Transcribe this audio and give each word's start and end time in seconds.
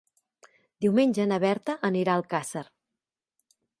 Diumenge 0.85 1.27
na 1.31 1.39
Berta 1.43 1.75
anirà 1.91 2.15
a 2.17 2.21
Alcàsser. 2.23 2.65